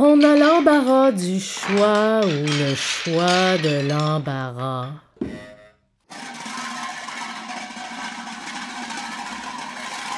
On 0.00 0.22
a 0.22 0.36
l'embarras 0.36 1.10
du 1.10 1.40
choix 1.40 2.20
ou 2.22 2.28
le 2.28 2.72
choix 2.76 3.58
de 3.58 3.88
l'embarras. 3.88 4.90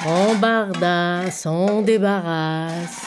On 0.05 0.35
bardasse, 0.35 1.47
on 1.47 1.81
débarrasse. 1.81 3.01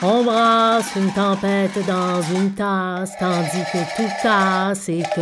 On 0.00 0.24
brasse 0.24 0.96
une 0.96 1.12
tempête 1.12 1.86
dans 1.86 2.22
une 2.22 2.54
tasse, 2.54 3.12
tandis 3.20 3.64
que 3.70 3.96
tout 3.96 4.10
casse 4.22 4.88
et 4.88 5.02
que 5.14 5.20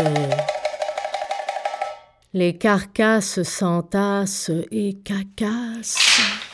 les 2.35 2.57
carcasses 2.57 3.43
s'entassent 3.43 4.53
et 4.71 4.97
cacassent. 5.03 6.46